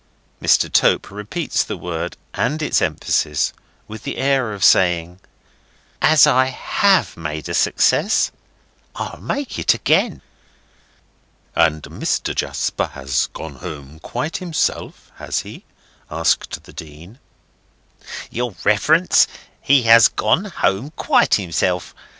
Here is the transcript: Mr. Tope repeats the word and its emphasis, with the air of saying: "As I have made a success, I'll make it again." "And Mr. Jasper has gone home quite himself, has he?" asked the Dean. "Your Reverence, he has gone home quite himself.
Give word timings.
Mr. 0.41 0.67
Tope 0.67 1.11
repeats 1.11 1.63
the 1.63 1.77
word 1.77 2.17
and 2.33 2.63
its 2.63 2.81
emphasis, 2.81 3.53
with 3.87 4.01
the 4.01 4.17
air 4.17 4.51
of 4.51 4.63
saying: 4.63 5.19
"As 6.01 6.25
I 6.25 6.45
have 6.45 7.15
made 7.15 7.47
a 7.47 7.53
success, 7.53 8.31
I'll 8.95 9.21
make 9.21 9.59
it 9.59 9.75
again." 9.75 10.23
"And 11.55 11.83
Mr. 11.83 12.33
Jasper 12.33 12.87
has 12.93 13.27
gone 13.33 13.57
home 13.57 13.99
quite 13.99 14.37
himself, 14.37 15.11
has 15.17 15.41
he?" 15.41 15.65
asked 16.09 16.63
the 16.63 16.73
Dean. 16.73 17.19
"Your 18.31 18.55
Reverence, 18.63 19.27
he 19.61 19.83
has 19.83 20.07
gone 20.07 20.45
home 20.45 20.89
quite 20.95 21.35
himself. 21.35 21.93